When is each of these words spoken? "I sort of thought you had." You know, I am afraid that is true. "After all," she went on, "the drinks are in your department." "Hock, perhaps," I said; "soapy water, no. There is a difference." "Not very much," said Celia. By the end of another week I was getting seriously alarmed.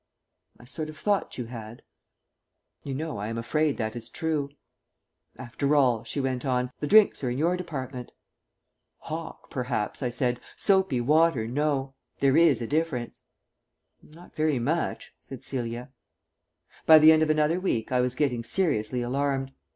"I 0.59 0.65
sort 0.65 0.89
of 0.89 0.97
thought 0.97 1.37
you 1.37 1.45
had." 1.45 1.83
You 2.83 2.95
know, 2.95 3.19
I 3.19 3.27
am 3.27 3.37
afraid 3.37 3.77
that 3.77 3.95
is 3.95 4.09
true. 4.09 4.49
"After 5.37 5.75
all," 5.75 6.03
she 6.05 6.19
went 6.19 6.43
on, 6.43 6.71
"the 6.79 6.87
drinks 6.87 7.23
are 7.23 7.29
in 7.29 7.37
your 7.37 7.55
department." 7.55 8.11
"Hock, 9.01 9.51
perhaps," 9.51 10.01
I 10.01 10.09
said; 10.09 10.39
"soapy 10.55 11.01
water, 11.01 11.45
no. 11.47 11.93
There 12.19 12.35
is 12.35 12.63
a 12.63 12.67
difference." 12.67 13.25
"Not 14.01 14.35
very 14.35 14.57
much," 14.57 15.13
said 15.19 15.43
Celia. 15.43 15.91
By 16.87 16.97
the 16.97 17.11
end 17.11 17.21
of 17.21 17.29
another 17.29 17.59
week 17.59 17.91
I 17.91 17.99
was 18.01 18.15
getting 18.15 18.43
seriously 18.43 19.03
alarmed. 19.03 19.51